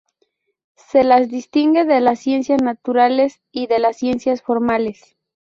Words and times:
Se 0.89 1.03
las 1.03 1.29
distingue 1.29 1.85
de 1.85 2.01
las 2.01 2.19
ciencias 2.21 2.59
naturales 2.63 3.39
y 3.51 3.67
de 3.67 3.77
las 3.77 3.97
ciencias 3.97 4.41
formales. 4.41 5.15